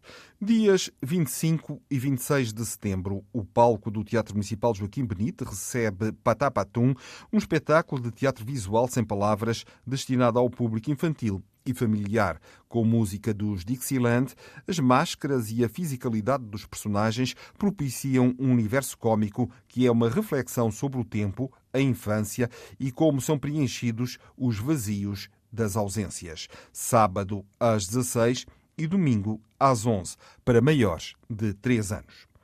Dias 0.45 0.91
25 1.03 1.81
e 1.91 1.99
26 1.99 2.53
de 2.53 2.67
setembro, 2.67 3.25
o 3.33 3.43
palco 3.43 3.91
do 3.91 4.05
Teatro 4.05 4.35
Municipal 4.35 4.75
Joaquim 4.75 5.03
Benite 5.03 5.43
recebe 5.43 6.13
Patapatum, 6.13 6.95
um 7.33 7.39
espetáculo 7.39 8.03
de 8.03 8.11
teatro 8.11 8.45
visual 8.45 8.87
sem 8.87 9.03
palavras 9.03 9.65
destinado 9.87 10.39
ao 10.39 10.51
público 10.51 10.91
infantil 10.91 11.43
e 11.65 11.73
familiar, 11.73 12.39
com 12.69 12.85
música 12.85 13.33
dos 13.33 13.65
Dixieland, 13.65 14.35
as 14.69 14.79
máscaras 14.79 15.51
e 15.51 15.65
a 15.65 15.69
fisicalidade 15.69 16.45
dos 16.45 16.67
personagens 16.67 17.35
propiciam 17.57 18.35
um 18.39 18.53
universo 18.53 18.99
cômico 18.99 19.51
que 19.67 19.87
é 19.87 19.91
uma 19.91 20.11
reflexão 20.11 20.71
sobre 20.71 21.01
o 21.01 21.05
tempo, 21.07 21.51
a 21.73 21.81
infância 21.81 22.51
e 22.79 22.93
como 22.93 23.19
são 23.19 23.39
preenchidos 23.39 24.19
os 24.37 24.59
vazios 24.59 25.31
das 25.51 25.77
ausências. 25.77 26.49
Sábado 26.71 27.47
às 27.59 27.87
16 27.87 28.45
e 28.77 28.87
domingo 28.87 29.41
às 29.59 29.87
11, 29.87 30.17
para 30.45 30.61
maiores 30.61 31.15
de 31.29 31.55
3 31.55 31.93
anos. 31.93 32.35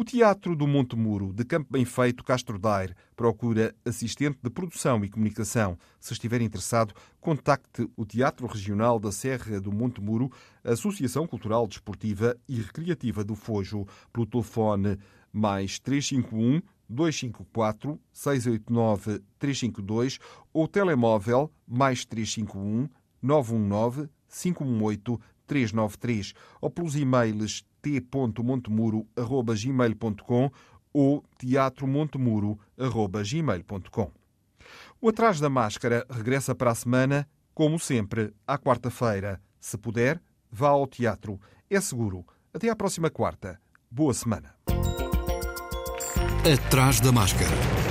O 0.00 0.04
Teatro 0.04 0.56
do 0.56 0.66
Monte 0.66 0.96
Muro, 0.96 1.30
de 1.30 1.44
Campo 1.44 1.68
Bem 1.70 1.84
Feito, 1.84 2.24
Castro 2.24 2.58
Daire, 2.58 2.94
procura 3.14 3.74
assistente 3.84 4.38
de 4.42 4.48
produção 4.48 5.04
e 5.04 5.10
comunicação. 5.10 5.76
Se 5.98 6.14
estiver 6.14 6.40
interessado, 6.40 6.94
contacte 7.20 7.86
o 7.96 8.06
Teatro 8.06 8.46
Regional 8.46 8.98
da 8.98 9.12
Serra 9.12 9.60
do 9.60 9.70
Monte 9.70 10.00
Muro, 10.00 10.32
Associação 10.64 11.26
Cultural 11.26 11.66
Desportiva 11.66 12.34
e 12.48 12.62
Recreativa 12.62 13.22
do 13.22 13.34
Fojo, 13.34 13.86
pelo 14.10 14.24
telefone 14.24 14.98
mais 15.30 15.78
351 15.78 16.62
254 16.88 18.00
689 18.12 19.22
352 19.38 20.18
ou 20.52 20.66
telemóvel 20.66 21.52
mais 21.68 22.04
351 22.06 22.88
919 23.22 24.08
518 24.30 25.20
393 25.50 26.32
ou 26.60 26.70
pelos 26.70 26.94
e-mails 26.94 27.64
t.montemuro.gmail.com 27.82 30.50
ou 30.92 31.24
teatromontemuro.gmail.com. 31.38 34.12
O 35.00 35.08
Atrás 35.08 35.40
da 35.40 35.50
Máscara 35.50 36.06
regressa 36.08 36.54
para 36.54 36.70
a 36.70 36.74
semana, 36.74 37.28
como 37.52 37.80
sempre, 37.80 38.32
à 38.46 38.56
quarta-feira. 38.56 39.42
Se 39.58 39.76
puder, 39.76 40.22
vá 40.50 40.68
ao 40.68 40.86
teatro. 40.86 41.40
É 41.68 41.80
seguro. 41.80 42.24
Até 42.54 42.68
à 42.68 42.76
próxima 42.76 43.10
quarta. 43.10 43.60
Boa 43.90 44.14
semana. 44.14 44.54
Atrás 46.44 47.00
da 47.00 47.10
Máscara. 47.10 47.89